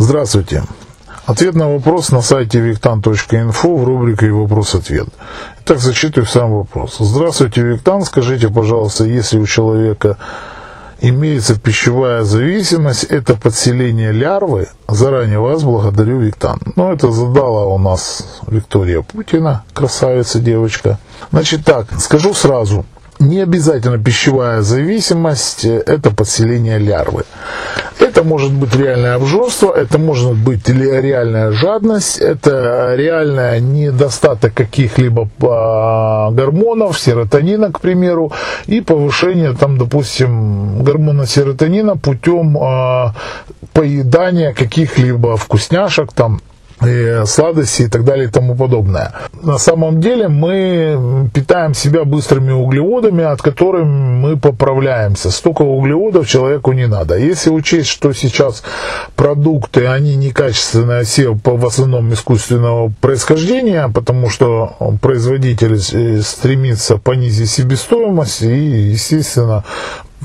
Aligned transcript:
Здравствуйте. 0.00 0.62
Ответ 1.26 1.54
на 1.54 1.68
вопрос 1.68 2.10
на 2.10 2.22
сайте 2.22 2.58
виктан.инфо 2.58 3.76
в 3.76 3.84
рубрике 3.84 4.30
«Вопрос-ответ». 4.30 5.06
Итак, 5.60 5.78
зачитываю 5.78 6.26
сам 6.26 6.52
вопрос. 6.52 6.96
Здравствуйте, 6.98 7.60
Виктан. 7.60 8.02
Скажите, 8.06 8.48
пожалуйста, 8.48 9.04
если 9.04 9.38
у 9.38 9.44
человека 9.44 10.16
имеется 11.02 11.60
пищевая 11.60 12.22
зависимость, 12.24 13.04
это 13.04 13.36
подселение 13.36 14.10
лярвы. 14.12 14.68
Заранее 14.88 15.38
вас 15.38 15.64
благодарю, 15.64 16.20
Виктан. 16.20 16.58
Ну, 16.76 16.90
это 16.90 17.12
задала 17.12 17.66
у 17.66 17.76
нас 17.76 18.40
Виктория 18.46 19.02
Путина, 19.02 19.64
красавица 19.74 20.40
девочка. 20.40 20.98
Значит 21.30 21.66
так, 21.66 21.88
скажу 22.00 22.32
сразу. 22.32 22.86
Не 23.20 23.42
обязательно 23.42 23.98
пищевая 23.98 24.62
зависимость– 24.62 25.64
это 25.66 26.10
подселение 26.10 26.78
лярвы. 26.78 27.24
Это 27.98 28.22
может 28.22 28.50
быть 28.50 28.74
реальное 28.74 29.16
обжорство, 29.16 29.74
это 29.74 29.98
может 29.98 30.34
быть 30.36 30.66
реальная 30.70 31.52
жадность, 31.52 32.16
это 32.16 32.94
реальный 32.96 33.60
недостаток 33.60 34.54
каких-либо 34.54 35.28
а, 35.42 36.30
гормонов, 36.30 36.98
серотонина, 36.98 37.70
к 37.70 37.80
примеру, 37.80 38.32
и 38.66 38.80
повышение, 38.80 39.52
там, 39.52 39.76
допустим, 39.76 40.82
гормона 40.82 41.26
серотонина 41.26 41.98
путем 41.98 42.56
а, 42.58 43.14
поедания 43.74 44.54
каких-либо 44.54 45.36
вкусняшек, 45.36 46.14
там, 46.14 46.40
и 46.84 47.22
сладости 47.26 47.82
и 47.82 47.88
так 47.88 48.04
далее 48.04 48.28
и 48.28 48.30
тому 48.30 48.54
подобное. 48.54 49.12
На 49.42 49.58
самом 49.58 50.00
деле 50.00 50.28
мы 50.28 51.28
питаем 51.32 51.74
себя 51.74 52.04
быстрыми 52.04 52.52
углеводами, 52.52 53.24
от 53.24 53.42
которых 53.42 53.84
мы 53.84 54.36
поправляемся. 54.36 55.30
Столько 55.30 55.62
углеводов 55.62 56.26
человеку 56.26 56.72
не 56.72 56.86
надо. 56.86 57.18
Если 57.18 57.50
учесть, 57.50 57.88
что 57.88 58.12
сейчас 58.12 58.62
продукты, 59.16 59.86
они 59.86 60.16
некачественные, 60.16 61.04
все 61.04 61.36
в 61.42 61.66
основном 61.66 62.12
искусственного 62.12 62.92
происхождения, 63.00 63.88
потому 63.88 64.30
что 64.30 64.76
производитель 65.00 65.78
э, 65.92 66.20
стремится 66.22 66.96
понизить 66.96 67.50
себестоимость 67.50 68.42
и, 68.42 68.90
естественно, 68.92 69.64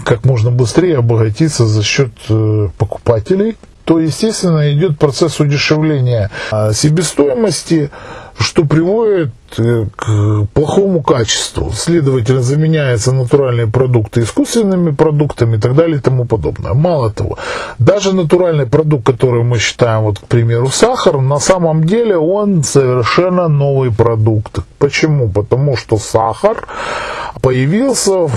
как 0.03 0.25
можно 0.25 0.51
быстрее 0.51 0.97
обогатиться 0.97 1.65
за 1.65 1.83
счет 1.83 2.11
э, 2.29 2.69
покупателей 2.77 3.55
то, 3.85 3.99
естественно, 3.99 4.73
идет 4.73 4.97
процесс 4.97 5.39
удешевления 5.39 6.31
а, 6.51 6.73
себестоимости, 6.73 7.91
что 8.39 8.65
приводит 8.65 9.31
э, 9.57 9.85
к 9.95 10.47
плохому 10.53 11.01
качеству. 11.01 11.71
Следовательно, 11.73 12.41
заменяются 12.41 13.11
натуральные 13.13 13.67
продукты 13.67 14.21
искусственными 14.21 14.91
продуктами 14.91 15.57
и 15.57 15.59
так 15.59 15.75
далее 15.75 15.97
и 15.97 16.01
тому 16.01 16.25
подобное. 16.25 16.73
Мало 16.73 17.11
того, 17.11 17.37
даже 17.79 18.13
натуральный 18.13 18.65
продукт, 18.65 19.05
который 19.05 19.43
мы 19.43 19.59
считаем, 19.59 20.03
вот, 20.03 20.19
к 20.19 20.27
примеру, 20.27 20.67
сахар, 20.67 21.21
на 21.21 21.39
самом 21.39 21.85
деле 21.85 22.17
он 22.17 22.63
совершенно 22.63 23.47
новый 23.47 23.91
продукт. 23.91 24.59
Почему? 24.79 25.29
Потому 25.29 25.77
что 25.77 25.97
сахар 25.97 26.67
появился, 27.41 28.29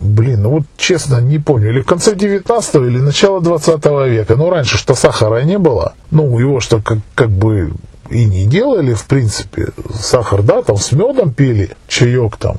блин, 0.00 0.42
ну 0.42 0.50
вот 0.50 0.62
честно 0.76 1.20
не 1.20 1.38
помню, 1.38 1.70
или 1.70 1.80
в 1.80 1.86
конце 1.86 2.14
19 2.14 2.74
или 2.74 2.98
начало 2.98 3.40
20 3.40 3.84
века. 4.08 4.36
Ну, 4.36 4.50
раньше 4.50 4.78
что 4.78 4.94
сахара 4.94 5.42
не 5.42 5.58
было. 5.58 5.94
Ну, 6.10 6.38
его 6.38 6.60
что 6.60 6.80
как, 6.80 6.98
как 7.14 7.30
бы 7.30 7.72
и 8.10 8.24
не 8.24 8.46
делали, 8.46 8.94
в 8.94 9.06
принципе, 9.06 9.68
сахар, 9.94 10.42
да, 10.42 10.62
там 10.62 10.76
с 10.76 10.92
медом 10.92 11.32
пили, 11.32 11.70
чаек 11.88 12.36
там 12.36 12.56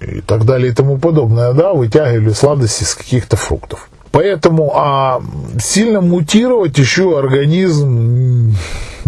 и 0.00 0.20
так 0.20 0.44
далее 0.44 0.72
и 0.72 0.74
тому 0.74 0.98
подобное, 0.98 1.52
да, 1.52 1.72
вытягивали 1.72 2.32
сладости 2.32 2.84
из 2.84 2.94
каких-то 2.94 3.36
фруктов. 3.36 3.90
Поэтому 4.10 4.72
а 4.74 5.20
сильно 5.60 6.00
мутировать 6.00 6.78
еще 6.78 7.18
организм 7.18 8.54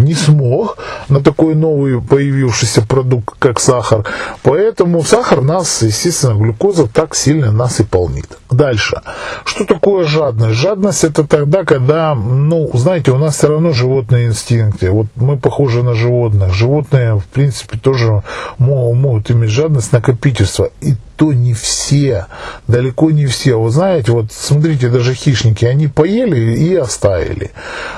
не 0.04 0.14
смог 0.14 0.78
на 1.08 1.20
такой 1.20 1.54
новый 1.54 2.00
появившийся 2.00 2.82
продукт, 2.82 3.34
как 3.38 3.60
сахар. 3.60 4.04
Поэтому 4.42 5.02
сахар 5.02 5.42
нас, 5.42 5.82
естественно, 5.82 6.34
глюкоза 6.34 6.86
так 6.86 7.14
сильно 7.14 7.52
нас 7.52 7.80
и 7.80 7.84
полнит. 7.84 8.38
Дальше. 8.50 9.00
Что 9.44 9.64
такое 9.64 10.06
жадность? 10.06 10.58
Жадность 10.58 11.04
это 11.04 11.24
тогда, 11.24 11.64
когда, 11.64 12.14
ну, 12.14 12.70
знаете, 12.74 13.12
у 13.12 13.18
нас 13.18 13.36
все 13.36 13.48
равно 13.48 13.72
животные 13.72 14.26
инстинкты. 14.26 14.90
Вот 14.90 15.06
мы 15.16 15.36
похожи 15.36 15.82
на 15.82 15.94
животных. 15.94 16.52
Животные, 16.52 17.14
в 17.18 17.24
принципе, 17.24 17.78
тоже 17.78 18.22
могут, 18.58 19.30
иметь 19.30 19.50
жадность 19.50 19.92
накопительства. 19.92 20.70
И 20.80 20.94
то 21.20 21.34
не 21.34 21.52
все, 21.52 22.28
далеко 22.66 23.10
не 23.10 23.26
все. 23.26 23.60
Вы 23.60 23.68
знаете, 23.68 24.10
вот 24.10 24.32
смотрите, 24.32 24.88
даже 24.88 25.12
хищники, 25.12 25.66
они 25.66 25.86
поели 25.86 26.56
и 26.56 26.74
оставили. 26.74 27.50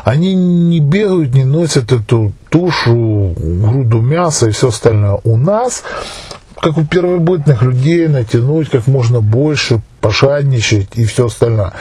Они 0.03 0.35
не 0.35 0.81
бегают, 0.81 1.33
не 1.33 1.45
носят 1.45 1.93
эту 1.93 2.33
тушу, 2.49 3.33
груду 3.37 4.01
мяса 4.01 4.49
и 4.49 4.51
все 4.51 4.71
остальное. 4.71 5.21
У 5.23 5.37
нас 5.37 5.85
как 6.61 6.77
у 6.79 6.85
первобытных 6.85 7.63
людей 7.63 8.09
натянуть 8.09 8.71
как 8.71 8.89
можно 8.89 9.21
больше, 9.21 9.81
пошадничать 10.01 10.89
и 10.95 11.05
все 11.05 11.27
остальное. 11.27 11.75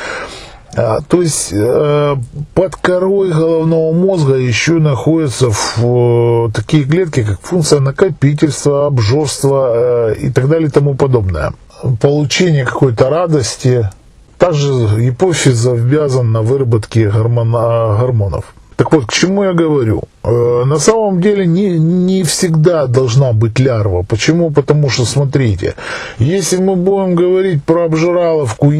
А, 0.76 1.00
то 1.02 1.22
есть 1.22 1.52
э, 1.52 2.16
под 2.54 2.76
корой 2.78 3.32
головного 3.32 3.94
мозга 3.94 4.36
еще 4.36 4.74
находятся 4.74 5.48
э, 5.48 6.50
такие 6.54 6.86
клетки, 6.86 7.24
как 7.24 7.42
функция 7.42 7.80
накопительства, 7.82 8.88
обжорства 8.88 10.12
э, 10.12 10.16
и 10.20 10.30
так 10.30 10.48
далее 10.48 10.70
и 10.70 10.72
тому 10.72 10.96
подобное. 10.96 11.54
Получение 12.00 12.66
какой-то 12.66 13.09
радости. 13.09 13.90
Также 14.38 14.72
гипофиз 15.00 15.68
обязан 15.68 16.32
на 16.32 16.42
выработке 16.42 17.09
гормона, 17.09 17.98
гормонов. 18.00 18.53
Так 18.82 18.92
вот, 18.94 19.06
к 19.06 19.14
чему 19.14 19.44
я 19.44 19.53
говорю? 19.53 20.06
На 20.24 20.80
самом 20.80 21.22
деле 21.22 21.46
не, 21.46 21.78
не 21.78 22.24
всегда 22.24 22.88
должна 22.88 23.32
быть 23.32 23.59
лярва. 23.59 24.02
Почему? 24.02 24.50
Потому 24.50 24.90
что, 24.90 25.06
смотрите, 25.06 25.76
если 26.18 26.58
мы 26.58 26.76
будем 26.76 27.14
говорить 27.14 27.64
про 27.64 27.86
обжираловку 27.86 28.72
и, 28.72 28.78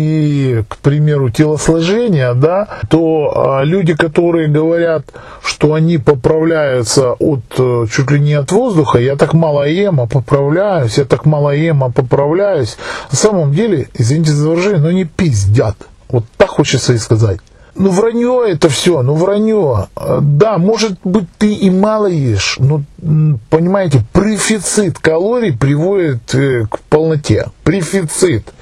к 0.68 0.78
примеру, 0.78 1.30
телосложение, 1.30 2.34
да, 2.34 2.68
то 2.90 3.34
а, 3.36 3.64
люди, 3.64 3.96
которые 3.96 4.48
говорят, 4.48 5.06
что 5.44 5.74
они 5.74 5.98
поправляются 5.98 7.14
от, 7.14 7.42
э, 7.58 7.86
чуть 7.92 8.12
ли 8.12 8.20
не 8.20 8.34
от 8.34 8.52
воздуха, 8.52 9.00
я 9.00 9.16
так 9.16 9.34
мало 9.34 9.68
ем, 9.68 10.00
а 10.02 10.08
поправляюсь, 10.08 10.98
я 10.98 11.06
так 11.06 11.26
мало 11.26 11.52
ем, 11.52 11.84
а 11.84 11.90
поправляюсь, 11.90 12.78
на 13.12 13.18
самом 13.18 13.54
деле, 13.54 13.90
извините 13.94 14.32
за 14.32 14.50
выражение, 14.50 14.82
но 14.82 14.92
не 14.92 15.06
пиздят. 15.06 15.76
Вот 16.10 16.26
так 16.38 16.50
хочется 16.50 16.94
и 16.94 16.98
сказать. 16.98 17.40
Ну, 17.76 17.90
вранье 17.90 18.44
это 18.48 18.70
все, 18.70 19.02
ну, 19.02 19.14
вранье. 19.14 19.88
Да, 20.22 20.58
может 20.58 20.94
быть, 21.04 21.28
ты 21.38 21.54
и 21.54 21.70
мало 21.70 22.08
ешь, 22.08 22.58
но, 22.60 22.82
понимаете, 23.50 24.04
префицит 24.12 25.00
калорий 25.00 25.56
приводит 25.56 26.36
э, 26.36 26.66
к 26.70 26.80
полноте. 26.90 27.48
Префицит. 27.64 28.54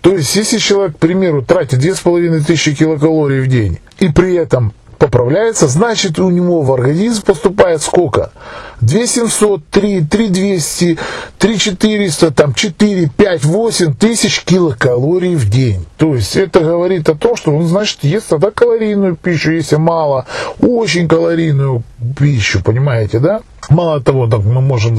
То 0.00 0.12
есть, 0.12 0.34
если 0.34 0.58
человек, 0.58 0.96
к 0.96 0.98
примеру, 0.98 1.42
тратит 1.42 1.78
2500 1.78 2.76
килокалорий 2.76 3.40
в 3.40 3.46
день, 3.46 3.78
и 3.98 4.08
при 4.08 4.34
этом 4.34 4.72
поправляется, 4.98 5.68
значит 5.68 6.18
у 6.18 6.30
него 6.30 6.62
в 6.62 6.72
организм 6.72 7.22
поступает 7.22 7.82
сколько? 7.82 8.32
2700, 8.80 9.66
3, 9.70 10.04
3200, 10.04 10.98
3400, 11.38 12.30
там 12.30 12.54
4, 12.54 13.10
5, 13.16 13.44
8 13.44 13.94
тысяч 13.94 14.42
килокалорий 14.44 15.34
в 15.34 15.48
день. 15.48 15.86
То 15.96 16.14
есть 16.14 16.36
это 16.36 16.60
говорит 16.60 17.08
о 17.08 17.14
том, 17.14 17.36
что 17.36 17.54
он, 17.54 17.66
значит, 17.66 18.04
ест 18.04 18.28
тогда 18.28 18.50
калорийную 18.50 19.16
пищу, 19.16 19.52
если 19.52 19.76
мало, 19.76 20.26
очень 20.60 21.08
калорийную 21.08 21.82
пищу, 22.18 22.62
понимаете, 22.62 23.18
да? 23.18 23.40
Мало 23.68 24.00
того, 24.00 24.28
так 24.28 24.44
мы 24.44 24.60
можем 24.60 24.96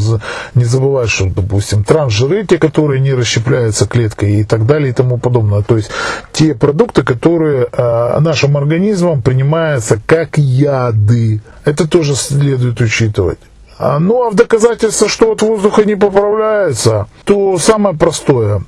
не 0.56 0.66
забывать, 0.66 1.10
что, 1.10 1.30
допустим, 1.30 1.84
трансжиры, 1.84 2.46
те, 2.46 2.58
которые 2.58 3.00
не 3.00 3.14
расщепляются 3.14 3.88
клеткой 3.88 4.42
и 4.42 4.44
так 4.44 4.66
далее 4.66 4.90
и 4.90 4.94
тому 4.94 5.18
подобное. 5.18 5.62
То 5.62 5.78
есть 5.78 5.90
те 6.34 6.54
продукты, 6.54 7.04
которые 7.04 7.68
э, 7.72 8.20
нашим 8.20 8.58
организмом 8.58 9.22
принимаются 9.22 10.00
как 10.06 10.38
яды. 10.38 11.42
Это 11.64 11.88
тоже 11.88 12.16
следует 12.16 12.82
учитывать. 12.82 13.40
А, 13.80 14.00
ну 14.00 14.24
а 14.24 14.32
в 14.32 14.36
доказательство, 14.36 15.08
что 15.08 15.32
от 15.32 15.42
воздуха 15.42 15.86
не 15.86 15.96
поправляется, 15.96 17.08
то 17.26 17.58
самое 17.60 17.96
простое. 17.96 18.64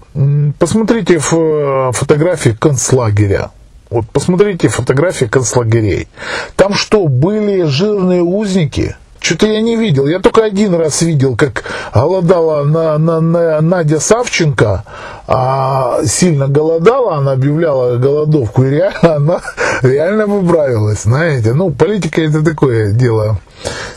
Посмотрите 0.59 1.15
э, 1.15 1.91
фотографии 1.93 2.51
концлагеря. 2.51 3.51
Вот 3.89 4.05
посмотрите 4.11 4.67
фотографии 4.67 5.25
концлагерей. 5.25 6.07
Там 6.55 6.75
что, 6.75 7.07
были 7.07 7.63
жирные 7.63 8.21
узники? 8.21 8.95
Что-то 9.19 9.47
я 9.47 9.61
не 9.61 9.75
видел. 9.75 10.07
Я 10.07 10.19
только 10.19 10.43
один 10.43 10.73
раз 10.75 11.01
видел, 11.01 11.35
как 11.35 11.63
голодала 11.93 12.63
на, 12.63 12.97
на, 12.97 13.19
на 13.19 13.61
Надя 13.61 13.99
Савченко, 13.99 14.83
а 15.27 15.99
сильно 16.05 16.47
голодала, 16.47 17.15
она 17.17 17.33
объявляла 17.33 17.97
голодовку, 17.97 18.63
и 18.63 18.69
реально 18.69 19.15
она 19.15 19.41
реально 19.81 20.25
выправилась, 20.25 21.03
знаете. 21.03 21.53
Ну, 21.53 21.71
политика 21.71 22.21
это 22.21 22.43
такое 22.43 22.91
дело 22.91 23.39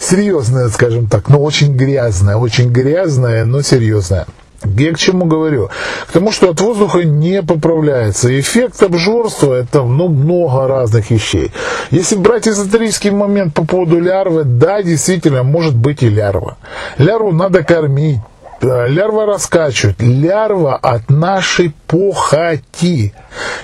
серьезное, 0.01 0.69
скажем 0.69 1.07
так, 1.07 1.29
но 1.29 1.43
очень 1.43 1.77
грязное, 1.77 2.37
очень 2.37 2.71
грязное, 2.71 3.45
но 3.45 3.63
серьезное. 3.63 4.27
Я 4.65 4.93
к 4.93 4.99
чему 4.99 5.25
говорю? 5.25 5.71
К 6.07 6.13
тому, 6.13 6.33
что 6.33 6.51
от 6.51 6.61
воздуха 6.61 7.05
не 7.05 7.43
поправляется. 7.43 8.39
Эффект 8.39 8.83
обжорства 8.83 9.55
это 9.55 9.83
ну, 9.83 10.09
много 10.09 10.67
разных 10.67 11.11
вещей. 11.11 11.53
Если 11.91 12.17
брать 12.17 12.49
эзотерический 12.49 13.11
момент 13.11 13.55
по 13.55 13.65
поводу 13.65 13.99
лярвы, 14.01 14.45
да, 14.45 14.83
действительно, 14.83 15.43
может 15.43 15.75
быть 15.75 16.03
и 16.03 16.09
лярва. 16.09 16.57
Лярву 16.99 17.33
надо 17.33 17.65
кормить, 17.65 18.21
лярва 18.63 19.27
раскачивает. 19.27 20.01
Лярва 20.01 20.77
от 20.77 21.11
нашей 21.11 21.73
похоти. 21.87 23.13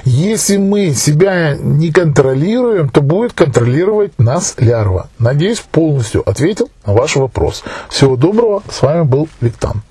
Если 0.05 0.57
мы 0.57 0.93
себя 0.95 1.57
не 1.59 1.93
контролируем, 1.93 2.89
то 2.89 3.01
будет 3.01 3.33
контролировать 3.33 4.19
нас 4.19 4.55
лярва. 4.59 5.09
Надеюсь, 5.19 5.61
полностью 5.61 6.29
ответил 6.29 6.71
на 6.87 6.95
ваш 6.95 7.17
вопрос. 7.17 7.63
Всего 7.89 8.17
доброго. 8.17 8.63
С 8.71 8.83
вами 8.83 9.03
был 9.03 9.29
Виктан. 9.41 9.83